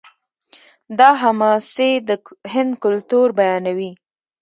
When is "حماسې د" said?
1.21-2.09